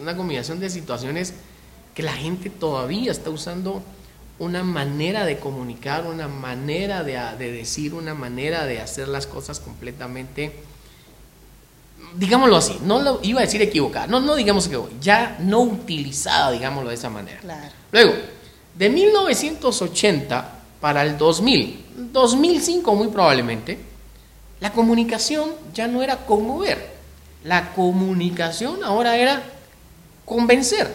[0.00, 1.34] una combinación de situaciones
[1.94, 3.82] que la gente todavía está usando
[4.40, 10.52] una manera de comunicar, una manera de, decir, una manera de hacer las cosas completamente,
[12.16, 16.50] digámoslo así, no lo iba a decir equivocada, no, no digamos que ya no utilizada,
[16.52, 17.38] digámoslo de esa manera.
[17.40, 17.68] Claro.
[17.92, 18.14] Luego,
[18.74, 23.78] de 1980 para el 2000, 2005 muy probablemente,
[24.58, 26.98] la comunicación ya no era conmover.
[27.44, 29.42] La comunicación ahora era
[30.24, 30.94] convencer.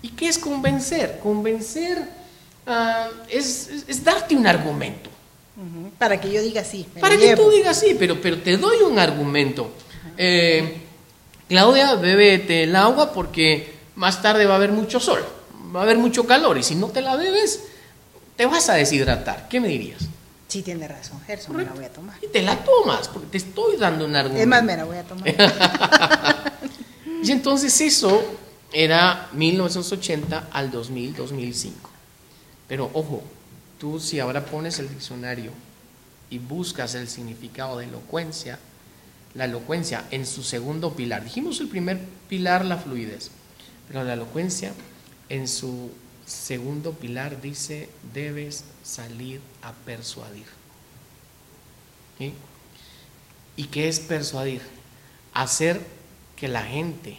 [0.00, 1.18] ¿Y qué es convencer?
[1.20, 2.17] Convencer
[2.68, 5.10] ah, es, es- es darte un argumento.
[5.98, 6.86] Para que yo diga sí.
[7.00, 9.72] Para que tú digas sí, pero, pero te doy un argumento.
[10.16, 10.82] Eh,
[11.48, 15.24] Claudia, bébete el agua porque más tarde va a haber mucho sol,
[15.74, 17.64] va a haber mucho calor y si no te la bebes,
[18.36, 19.48] te vas a deshidratar.
[19.48, 20.02] ¿Qué me dirías?
[20.46, 22.16] Sí, tiene razón, Gerson, me la voy a tomar.
[22.22, 24.42] Y te la tomas porque te estoy dando un argumento.
[24.42, 25.24] Es más, me la voy a tomar.
[27.22, 28.22] Y entonces eso
[28.72, 31.87] era 1980 al 2000, 2005.
[32.68, 33.22] Pero ojo,
[33.80, 35.50] tú si ahora pones el diccionario
[36.30, 38.58] y buscas el significado de elocuencia,
[39.34, 43.30] la elocuencia en su segundo pilar, dijimos el primer pilar, la fluidez,
[43.88, 44.72] pero la elocuencia
[45.28, 45.90] en su
[46.26, 50.46] segundo pilar dice, debes salir a persuadir.
[53.56, 54.60] ¿Y qué es persuadir?
[55.32, 55.80] Hacer
[56.36, 57.16] que la gente,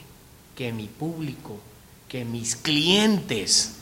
[0.55, 1.59] que mi público,
[2.07, 3.75] que mis clientes,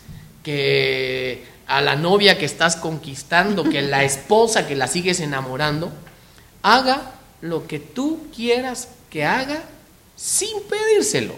[0.43, 5.91] que a la novia que estás conquistando, que la esposa que la sigues enamorando,
[6.61, 9.61] haga lo que tú quieras que haga
[10.15, 11.35] sin pedírselo.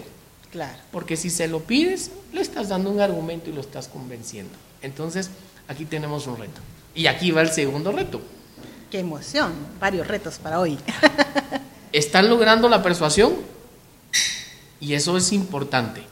[0.50, 0.78] Claro.
[0.90, 4.52] Porque si se lo pides, le estás dando un argumento y lo estás convenciendo.
[4.82, 5.30] Entonces,
[5.68, 6.60] aquí tenemos un reto.
[6.94, 8.20] Y aquí va el segundo reto.
[8.90, 9.52] Qué emoción.
[9.78, 10.78] Varios retos para hoy.
[11.92, 13.34] ¿Están logrando la persuasión?
[14.80, 16.02] Y eso es importante.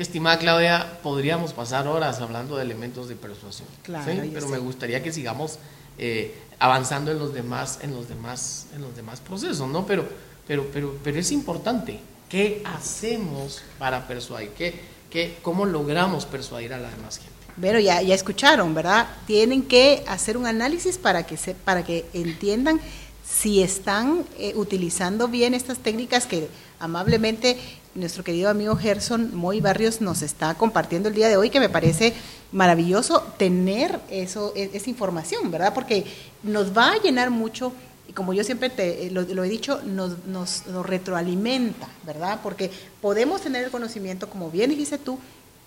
[0.00, 3.68] Estimada Claudia, podríamos pasar horas hablando de elementos de persuasión.
[3.82, 4.30] Claro, ¿sí?
[4.32, 4.52] Pero sé.
[4.52, 5.58] me gustaría que sigamos
[5.98, 9.86] eh, avanzando en los demás, en los demás, en los demás procesos, ¿no?
[9.86, 10.08] Pero,
[10.46, 12.00] pero, pero, pero es importante.
[12.28, 14.50] ¿Qué hacemos para persuadir?
[14.50, 14.80] ¿Qué,
[15.10, 17.32] qué, ¿Cómo logramos persuadir a la demás gente?
[17.60, 19.08] Pero ya, ya escucharon, ¿verdad?
[19.26, 22.80] Tienen que hacer un análisis para que, se, para que entiendan
[23.28, 27.58] si están eh, utilizando bien estas técnicas que amablemente
[27.98, 31.68] nuestro querido amigo Gerson Moy Barrios nos está compartiendo el día de hoy, que me
[31.68, 32.14] parece
[32.52, 35.74] maravilloso tener eso, e- esa información, ¿verdad?
[35.74, 36.04] Porque
[36.42, 37.72] nos va a llenar mucho
[38.08, 42.40] y como yo siempre te eh, lo, he dicho, nos, retroalimenta, ¿verdad?
[42.42, 42.70] Porque
[43.02, 45.18] podemos tener el conocimiento, como bien dijiste tú,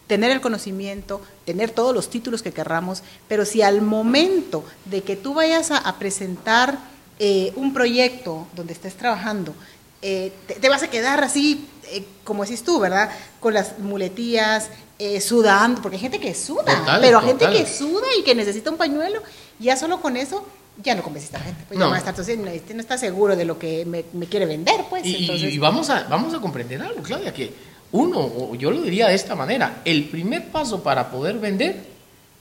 [0.08, 5.16] tener el conocimiento, tener todos los títulos que querramos, pero si al momento de que
[5.16, 6.80] tú vayas a, a presentar
[7.20, 9.54] eh, un proyecto donde estés trabajando,
[10.02, 13.10] eh, te, te vas a quedar así, eh, como decís tú, ¿verdad?
[13.40, 17.66] Con las muletillas, eh, sudando, porque hay gente que suda, Total, pero hay gente que
[17.66, 19.22] suda y que necesita un pañuelo,
[19.60, 20.46] ya solo con eso
[20.84, 21.64] ya no convenciste a la gente.
[21.68, 21.86] Pues No.
[21.86, 24.26] ya va a estar, entonces, no, este no está seguro de lo que me, me
[24.28, 25.06] quiere vender, pues.
[25.06, 27.52] Y, y- entonces, y vamos, a, vamos a comprender algo, Claudia, que
[27.92, 31.84] uno, yo lo diría de esta manera, el primer paso para poder vender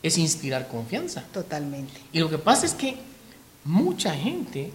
[0.02, 1.24] es inspirar confianza.
[1.32, 1.92] Totalmente.
[2.12, 2.96] Y lo que pasa es que
[3.64, 4.70] mucha gente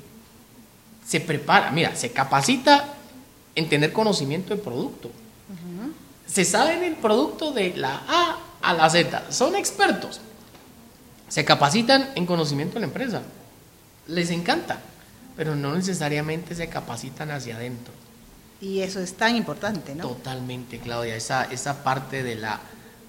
[1.05, 2.95] se prepara, mira, se capacita
[3.53, 5.11] en tener conocimiento del producto.
[6.25, 9.31] Se saben el producto de la A a la Z.
[9.31, 10.19] Son expertos.
[11.27, 13.21] Se capacitan en conocimiento de la empresa.
[14.07, 14.79] Les encanta,
[15.37, 17.93] pero no necesariamente se capacitan hacia adentro.
[18.59, 20.07] Y eso es tan importante, ¿no?
[20.07, 21.15] Totalmente, Claudia.
[21.15, 22.59] Esa, esa parte de, la,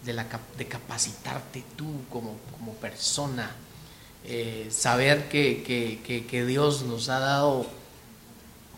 [0.04, 0.26] de, la,
[0.58, 3.50] de capacitarte tú como, como persona.
[4.24, 7.66] Eh, saber que, que, que Dios nos ha dado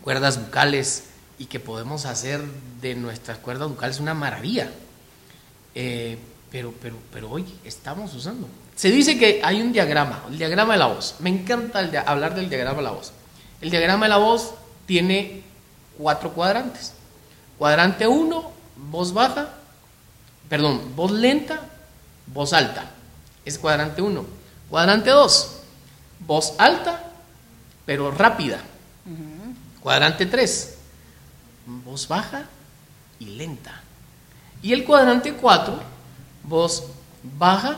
[0.03, 1.05] cuerdas bucales
[1.37, 2.41] y que podemos hacer
[2.81, 4.69] de nuestras cuerdas bucales una maravilla.
[5.75, 6.17] Eh,
[6.51, 8.47] pero, pero, pero hoy estamos usando.
[8.75, 11.15] Se dice que hay un diagrama, el diagrama de la voz.
[11.19, 13.11] Me encanta hablar del diagrama de la voz.
[13.61, 14.53] El diagrama de la voz
[14.85, 15.43] tiene
[15.97, 16.93] cuatro cuadrantes.
[17.57, 18.51] Cuadrante 1,
[18.89, 19.49] voz baja,
[20.47, 21.59] perdón, voz lenta,
[22.27, 22.85] voz alta.
[23.43, 24.25] Es cuadrante 1.
[24.69, 25.59] Cuadrante 2,
[26.21, 27.03] voz alta,
[27.85, 28.61] pero rápida.
[29.81, 30.77] Cuadrante 3,
[31.65, 32.45] voz baja
[33.19, 33.81] y lenta.
[34.61, 35.79] Y el cuadrante 4,
[36.43, 36.87] voz
[37.37, 37.77] baja,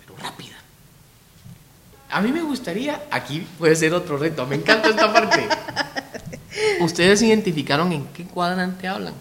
[0.00, 0.56] pero rápida.
[2.10, 5.48] A mí me gustaría, aquí puede ser otro reto, me encanta esta parte.
[6.80, 9.14] ¿Ustedes identificaron en qué cuadrante hablan?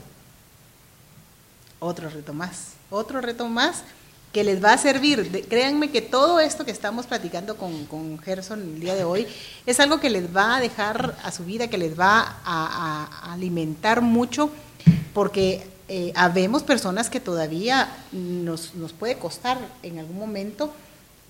[1.79, 3.83] Otro reto más, otro reto más
[4.31, 5.45] que les va a servir.
[5.49, 9.27] créanme que todo esto que estamos platicando con, con Gerson el día de hoy
[9.65, 14.01] es algo que les va a dejar a su vida, que les va a, alimentar
[14.01, 14.49] mucho,
[15.13, 20.73] porque eh, habemos personas que todavía nos, nos, puede costar en algún momento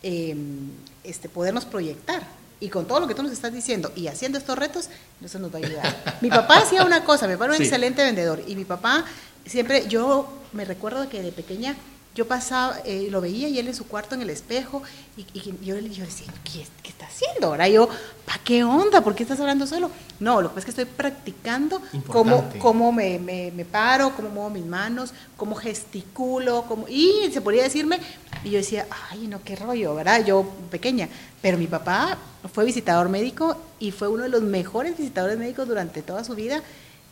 [0.03, 0.69] em,
[1.03, 2.23] este, podernos proyectar.
[2.59, 4.89] Y con todo lo que tú nos estás diciendo y haciendo estos retos,
[5.23, 6.17] eso nos va a ayudar.
[6.21, 9.03] mi papá hacía una cosa, mi papá era un excelente vendedor y mi papá
[9.47, 11.75] siempre, yo me recuerdo que de pequeña
[12.13, 14.83] yo pasaba, eh, lo veía y él en su cuarto en el espejo
[15.15, 15.25] y,
[15.63, 17.47] yo, yo, decía, ¿qué, ¿qué, está haciendo?
[17.47, 17.87] Ahora yo,
[18.25, 19.01] ¿para qué onda?
[19.01, 19.89] ¿Por qué estás hablando solo?
[20.19, 24.49] No, lo que pasa es que estoy practicando cómo, cómo me, me, paro, cómo muevo
[24.49, 27.99] mis manos, cómo gesticulo, cómo, y se podía decirme,
[28.43, 30.25] y yo decía, ay, no, qué rollo, ¿verdad?
[30.25, 31.07] Yo pequeña,
[31.41, 32.17] pero mi papá
[32.53, 36.61] fue visitador médico y fue uno de los mejores visitadores médicos durante toda su vida.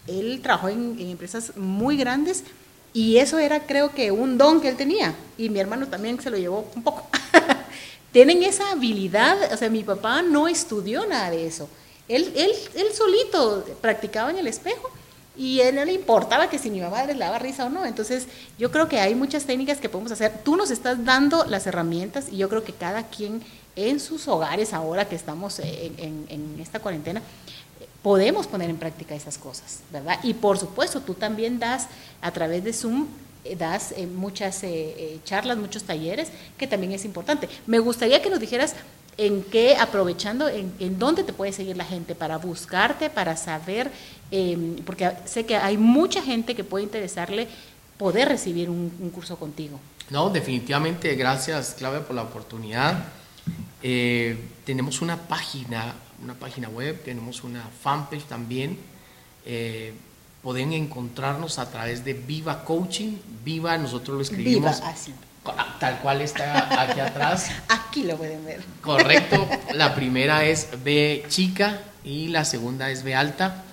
[0.07, 2.43] Él trabajó en, en empresas muy grandes
[2.93, 5.15] y eso era, creo que, un don que él tenía.
[5.37, 7.07] Y mi hermano también se lo llevó un poco.
[8.11, 11.69] Tienen esa habilidad, o sea, mi papá no estudió nada de eso.
[12.07, 14.89] Él, él, él solito practicaba en el espejo
[15.37, 17.85] y él no le importaba que si mi mamá le daba risa o no.
[17.85, 20.41] Entonces, yo creo que hay muchas técnicas que podemos hacer.
[20.43, 23.43] Tú nos estás dando las herramientas y yo creo que cada quien
[23.75, 27.21] en sus hogares, ahora que estamos en, en esta cuarentena,
[28.01, 30.19] podemos poner en práctica esas cosas, ¿verdad?
[30.23, 31.87] Y por supuesto, tú también das
[32.21, 33.07] a través de Zoom,
[33.43, 37.49] eh, das eh, muchas eh, charlas, muchos talleres, que también es importante.
[37.67, 38.75] Me gustaría que nos dijeras
[39.17, 43.91] en qué, aprovechando, en, dónde te puede seguir la gente para buscarte, para saber,
[44.31, 47.49] em, porque sé que hay mucha gente que puede interesarle
[47.97, 49.77] poder recibir un, un curso contigo.
[50.09, 53.03] No, definitivamente, gracias Claudia por la oportunidad.
[53.81, 58.77] tenemos una página una página web, tenemos una fanpage también.
[59.45, 59.93] Eh,
[60.41, 63.17] pueden encontrarnos a través de Viva Coaching.
[63.43, 64.77] Viva, nosotros lo escribimos.
[64.77, 65.13] Viva, así.
[65.79, 67.49] Tal cual está aquí atrás.
[67.69, 68.61] Aquí lo pueden ver.
[68.81, 69.47] Correcto.
[69.73, 73.63] La primera es B chica y la segunda es B alta.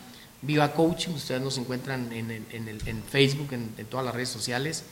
[0.42, 4.84] Viva Coaching, ustedes nos encuentran en, en, Facebook, en, todas las redes sociales.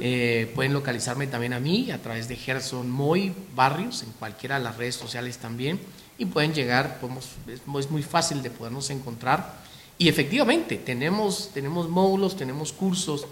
[0.00, 4.64] Eh, pueden localizarme también a mí a través de Gerson Moy Barrios, en cualquiera de
[4.64, 5.78] las redes sociales también
[6.18, 9.54] y pueden llegar, podemos, es, muy fácil de podernos encontrar.
[9.98, 13.26] Y efectivamente, tenemos, tenemos módulos, tenemos cursos,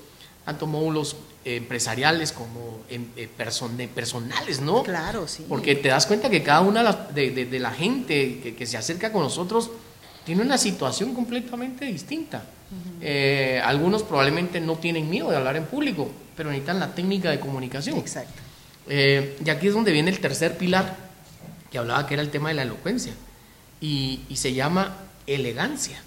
[0.44, 3.29] tanto módulos empresariales como en, eh,
[3.94, 4.83] personales, ¿no?
[4.83, 5.44] Claro, sí.
[5.49, 9.23] Porque te das cuenta que cada una de, de, la gente que, se acerca con
[9.23, 9.70] nosotros
[10.25, 12.44] tiene una situación completamente distinta.
[13.01, 17.38] Eh, algunos probablemente no tienen miedo de hablar en público, pero necesitan la técnica de
[17.38, 17.99] comunicación.
[17.99, 18.40] Exacto.
[18.88, 20.97] Eh, y aquí es donde viene el tercer pilar,
[21.74, 23.12] que hablaba que era el tema de la elocuencia,
[23.80, 26.00] y, se llama elegancia.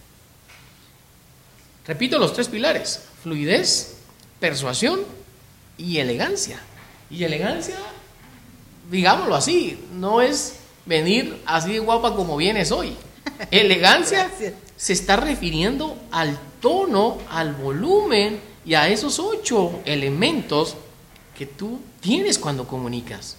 [1.86, 3.98] Repito los tres pilares, fluidez,
[4.40, 5.02] persuasión
[5.78, 6.58] y elegancia.
[7.10, 7.76] Y elegancia,
[8.90, 10.54] digámoslo así, no es
[10.86, 12.96] venir así de guapa como vienes hoy.
[13.52, 14.32] Elegancia
[14.78, 20.78] se está refiriendo al tono, al volumen y a esos ocho elementos
[21.38, 23.36] que tú tienes cuando comunicas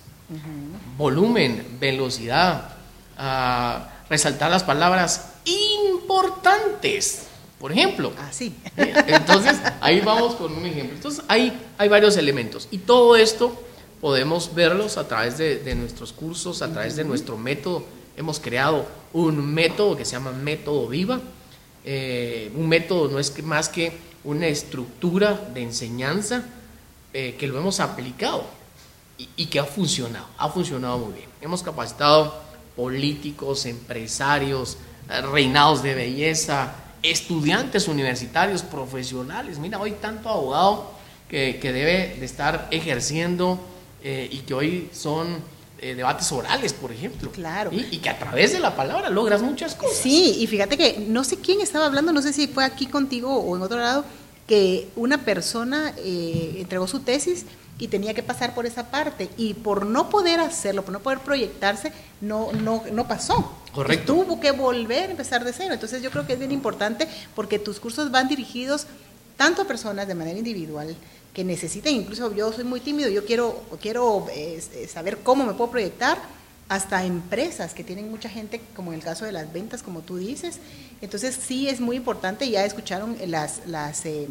[0.97, 2.77] volumen, velocidad,
[4.09, 7.25] resaltar las palabras importantes.
[7.59, 8.13] por ejemplo.
[8.19, 8.55] Ah, sí.
[8.77, 10.95] Entonces, ahí vamos con un ejemplo.
[10.95, 12.69] Entonces, hay, hay varios elementos.
[12.71, 13.61] Y todo esto
[14.01, 17.85] podemos verlos a través de, nuestros cursos, a través de nuestro método.
[18.17, 21.21] Hemos creado un método que se llama método viva.
[21.85, 23.93] Eh, un método no es más que
[24.25, 26.45] una estructura de enseñanza
[27.13, 28.58] eh, que lo hemos aplicado
[29.19, 31.29] y, y que ha funcionado, ha funcionado muy bien.
[31.41, 32.41] Hemos capacitado
[32.77, 34.79] políticos, empresarios,
[35.11, 39.59] eh, reinados de belleza, estudiantes universitarios, profesionales.
[39.59, 40.93] Mira, hoy tanto abogado
[41.29, 43.61] que, debe de estar ejerciendo
[44.03, 45.39] eh, y que hoy son
[45.81, 47.31] eh, debates orales, por ejemplo.
[47.31, 47.71] Claro.
[47.73, 49.97] Y, que a través de la palabra logras muchas cosas.
[49.97, 53.37] Sí, y fíjate que no sé quién estaba hablando, no sé si fue aquí contigo
[53.37, 54.05] o en otro lado,
[54.47, 57.45] que una persona eh, entregó su tesis
[57.79, 61.21] y tenía que pasar por esa parte y por no poder hacerlo, por no poder
[61.21, 63.55] proyectarse, no no no pasó.
[63.73, 64.15] Correcto.
[64.15, 65.75] tuvo que volver a empezar de cero.
[65.75, 68.87] Entonces yo creo que es bien importante porque tus cursos van dirigidos
[69.37, 70.97] tanto a personas de manera individual
[71.33, 74.61] que necesiten, incluso yo soy muy tímido, yo quiero quiero eh,
[74.93, 76.19] saber cómo me puedo proyectar
[76.69, 80.19] hasta empresas que tienen mucha gente, como en el caso de las ventas, como tú
[80.19, 80.59] dices.
[81.01, 84.29] Entonces sí es muy importante, ya escucharon las, las eh,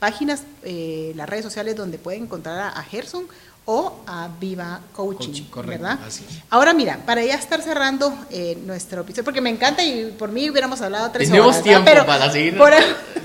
[0.00, 3.26] páginas, eh, las redes sociales donde pueden encontrar a, Gerson
[3.66, 5.98] o a Viva Coaching, ¿verdad?
[6.48, 10.50] Ahora mira, para ya estar cerrando eh, nuestro episodio, porque me encanta y por mí
[10.50, 12.58] hubiéramos hablado tres Tenemos tiempo para seguir.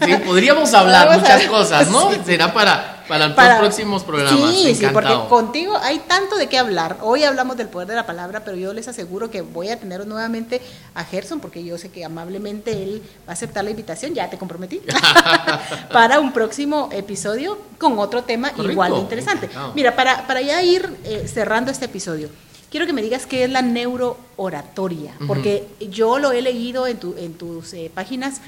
[0.03, 2.11] sí, podríamos hablar muchas cosas, ¿no?
[2.25, 4.55] Será para para los próximos programas.
[4.55, 6.97] Sí, sí, porque contigo hay tanto de qué hablar.
[7.01, 10.05] Hoy hablamos del poder de la palabra, pero yo les aseguro que voy a tener
[10.07, 10.61] nuevamente
[10.93, 14.37] a Gerson, porque yo sé que amablemente él va a aceptar la invitación, ya te
[14.37, 14.81] comprometí,
[15.91, 19.49] para un próximo episodio con otro tema igual de interesante.
[19.73, 22.29] Mira, para, para ya ir eh, cerrando este episodio,
[22.69, 27.15] quiero que me digas qué es la neurooratoria, porque yo lo he leído en, tu,
[27.17, 28.41] en tus eh, páginas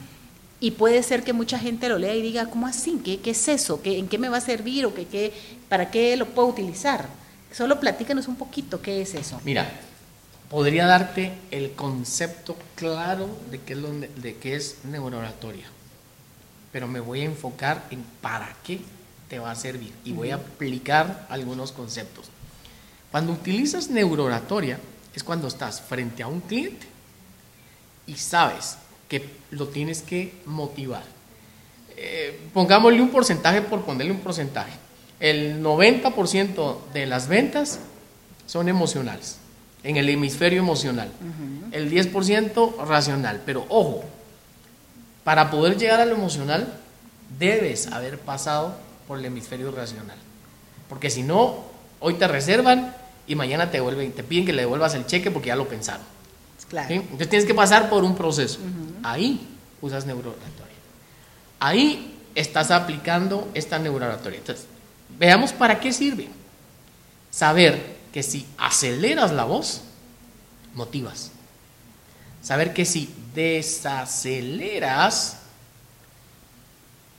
[0.59, 2.99] y puede ser que mucha gente lo lea y diga, ¿cómo así?
[3.03, 3.81] ¿Qué, qué es eso?
[3.81, 4.85] ¿Qué, ¿En qué me va a servir?
[4.85, 5.33] ¿O qué, qué,
[5.69, 7.05] para qué lo puedo utilizar?
[7.51, 9.39] Solo platícanos un poquito qué es eso.
[9.45, 9.69] Mira,
[10.49, 15.67] podría darte el concepto claro de qué es, lo, de qué es neurooratoria,
[16.71, 18.81] pero me voy a enfocar en para qué
[19.29, 22.29] te va a servir y voy a aplicar algunos conceptos.
[23.11, 24.79] Cuando utilizas neurooratoria
[25.13, 26.87] es cuando estás frente a un cliente
[28.05, 31.03] y sabes que lo tienes que motivar.
[31.95, 34.73] Eh, pongámosle un porcentaje por ponerle un porcentaje.
[35.19, 37.79] El 90% de las ventas
[38.45, 39.37] son emocionales,
[39.83, 41.11] en el hemisferio emocional.
[41.71, 43.41] El 10% racional.
[43.45, 44.03] Pero ojo,
[45.23, 46.71] para poder llegar a lo emocional,
[47.39, 50.17] debes haber pasado por el hemisferio racional.
[50.87, 51.65] Porque si no,
[51.99, 55.47] hoy te reservan y mañana te, vuelven, te piden que le devuelvas el cheque porque
[55.47, 56.05] ya lo pensaron.
[56.71, 58.59] Entonces tienes que pasar por un proceso.
[59.03, 59.47] Ahí
[59.81, 60.75] usas neurooratoria.
[61.59, 64.39] Ahí estás aplicando esta neurooratoria.
[64.39, 64.65] Entonces,
[65.17, 66.27] veamos para qué sirve.
[67.31, 69.83] Saber que si aceleras la voz,
[70.73, 71.31] motivas.
[72.41, 75.37] Saber que si desaceleras...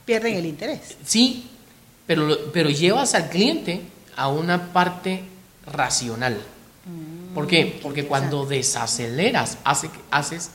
[0.05, 0.97] Pierden el interés.
[1.05, 1.51] Sí,
[2.07, 3.83] pero, pero llevas al cliente
[4.17, 5.25] a una parte
[5.67, 6.41] racional.
[7.35, 7.79] ¿Por qué?
[7.83, 10.51] Porque cuando desaceleras, hace, haces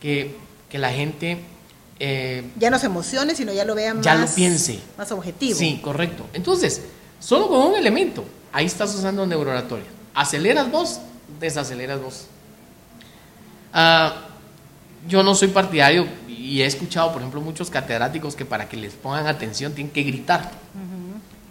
[0.00, 0.34] que,
[0.72, 1.38] la gente...
[1.98, 4.04] Eh, ya no se emocione, sino ya lo vea más...
[4.04, 4.80] Ya lo piense.
[4.98, 5.58] Más objetivo.
[5.58, 6.26] Sí, correcto.
[6.34, 6.82] Entonces,
[7.18, 9.86] solo con un elemento, ahí estás usando neurooratoria.
[10.14, 11.00] Aceleras vos,
[11.40, 12.26] desaceleras vos.
[13.72, 14.26] Ah,
[15.08, 18.92] yo no soy partidario y he escuchado, por ejemplo, muchos catedráticos que para que les
[18.92, 20.50] pongan atención tienen que gritar.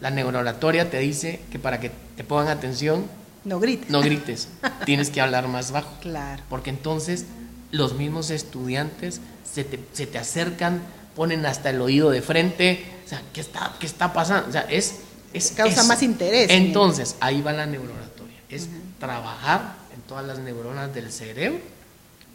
[0.01, 3.05] La neurooratoria te dice que para que te pongan atención
[3.45, 3.89] no grites.
[3.89, 4.49] No grites.
[4.85, 5.91] Tienes que hablar más bajo.
[6.01, 6.43] Claro.
[6.49, 7.25] Porque entonces
[7.71, 10.81] los mismos estudiantes se te, acercan,
[11.15, 12.83] ponen hasta el oído de frente.
[13.05, 14.49] O sea, ¿qué está, qué está pasando?
[14.49, 14.95] O sea, es.
[15.31, 16.49] es Causa más interés.
[16.49, 18.37] Entonces, ahí va la neurooratoria.
[18.49, 18.67] Es
[18.99, 21.59] trabajar en todas las neuronas del cerebro,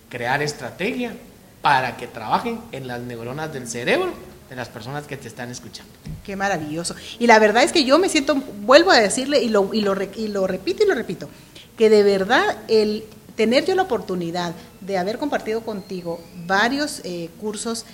[0.08, 1.14] crear estrategia
[1.60, 4.14] para que trabajen en las neuronas del cerebro
[4.50, 5.92] de las personas que te están escuchando.
[6.24, 6.96] Qué maravilloso.
[7.20, 9.96] Y la verdad es que yo me siento, vuelvo a decirle y lo, y lo,
[10.16, 11.30] y lo repito y lo repito,
[11.78, 13.04] que de verdad el
[13.36, 17.86] tener yo la oportunidad de haber compartido contigo varios eh, cursos,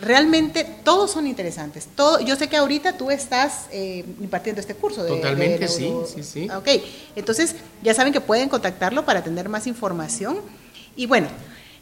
[0.00, 1.88] realmente todos son interesantes.
[1.94, 5.04] Todo, yo sé que ahorita tú estás eh, impartiendo este curso.
[5.04, 6.48] De, Totalmente, sí, sí, sí.
[6.50, 6.68] Ok,
[7.14, 10.40] entonces ya saben que pueden contactarlo para tener más información.
[10.96, 11.28] Y bueno,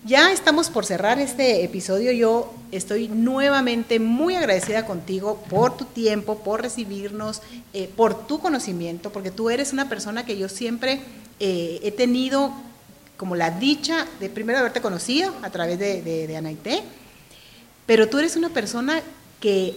[0.05, 2.13] ya estamos por cerrar este episodio.
[2.13, 7.41] Yo estoy nuevamente muy agradecida contigo por tu tiempo, por recibirnos,
[7.73, 11.01] eh, por tu conocimiento, porque tú eres una persona que yo siempre
[11.41, 12.53] eh, he tenido
[13.17, 16.83] como la dicha de primero haberte conocido a través de, de, Anaité,
[17.87, 19.01] pero tú eres una persona
[19.41, 19.77] que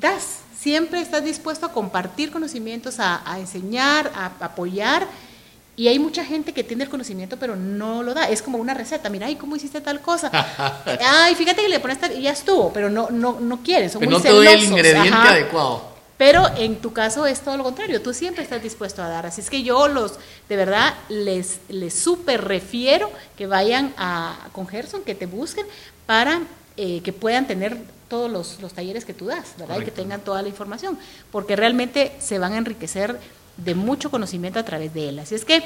[0.00, 5.06] das, siempre estás dispuesto a compartir conocimientos, a enseñar, a apoyar.
[5.78, 8.28] Y hay mucha gente que tiene el conocimiento pero no lo da.
[8.28, 9.08] Es como una receta.
[9.08, 10.28] Mira, ay, ¿cómo hiciste tal cosa?
[11.00, 13.88] ay, fíjate que le pones tal y ya estuvo, pero no, no, no quieren.
[13.88, 15.30] Son Pero muy no te doy el ingrediente ajá.
[15.30, 15.84] adecuado.
[16.16, 19.26] Pero en tu caso es todo lo contrario, tú siempre estás dispuesto a dar.
[19.26, 20.18] Así es que yo los,
[20.48, 25.64] de verdad, les, les súper refiero que vayan a, con Gerson, que te busquen
[26.06, 26.40] para
[26.76, 27.76] eh, que puedan tener
[28.08, 29.78] todos los, los talleres que tú das, ¿verdad?
[29.80, 30.98] Y que tengan toda la información,
[31.30, 33.20] porque realmente se van a enriquecer
[33.58, 35.18] de mucho conocimiento a través de él.
[35.18, 35.62] Así es que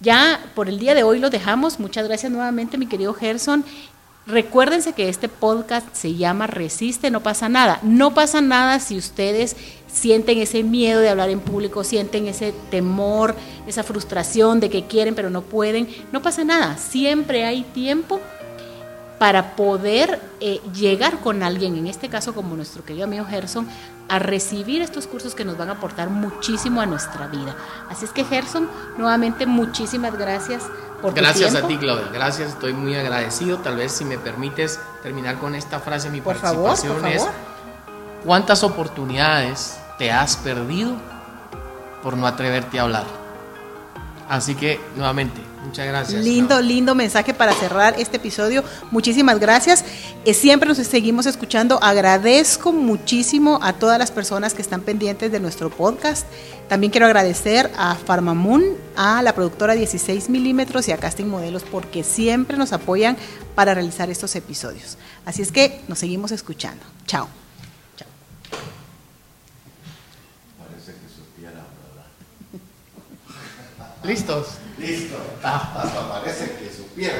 [0.00, 1.80] ya por el día de hoy lo dejamos.
[1.80, 3.64] Muchas gracias nuevamente, mi querido Gerson.
[4.26, 7.80] Recuérdense que este podcast se llama Resiste, no pasa nada.
[7.82, 9.56] No pasa nada si ustedes
[9.92, 13.34] sienten ese miedo de hablar en público, sienten ese temor,
[13.66, 15.88] esa frustración de que quieren pero no pueden.
[16.12, 16.76] No pasa nada.
[16.78, 18.20] Siempre hay tiempo
[19.22, 23.68] para poder eh, llegar con alguien, en este caso como nuestro querido amigo Gerson,
[24.08, 27.54] a recibir estos cursos que nos van a aportar muchísimo a nuestra vida.
[27.88, 28.68] Así es que Gerson,
[28.98, 30.64] nuevamente muchísimas gracias
[31.00, 31.68] por tu Gracias a tiempo.
[31.68, 32.08] ti, Claudia.
[32.12, 33.58] Gracias, estoy muy agradecido.
[33.58, 37.22] Tal vez si me permites terminar con esta frase, mi Por favor, participación por es
[37.22, 37.34] favor.
[38.24, 40.96] ¿cuántas oportunidades te has perdido
[42.02, 43.21] por no atreverte a hablar?
[44.32, 46.24] Así que, nuevamente, muchas gracias.
[46.24, 48.64] Lindo, lindo mensaje para cerrar este episodio.
[48.90, 49.84] Muchísimas gracias.
[50.24, 51.78] Eh, siempre nos seguimos escuchando.
[51.82, 56.26] Agradezco muchísimo a todas las personas que están pendientes de nuestro podcast.
[56.66, 58.64] También quiero agradecer a Farmamoon,
[58.96, 63.18] a la productora 16 milímetros y a Casting Modelos porque siempre nos apoyan
[63.54, 64.96] para realizar estos episodios.
[65.26, 66.82] Así es que nos seguimos escuchando.
[67.04, 67.28] Chao.
[70.58, 72.06] Parece que supiera, ¿verdad?
[74.04, 74.46] ¿Listos?
[74.78, 75.16] Listo.
[75.44, 75.82] Ah.
[75.84, 77.18] Hasta parece que supiera.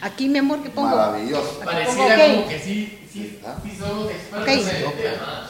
[0.00, 0.94] Aquí, mi amor, ¿qué pongo?
[0.96, 1.58] Maravilloso.
[1.64, 4.48] Pareciera como que sí, sí, sí somos expertos Ok.
[4.48, 5.48] en el tema.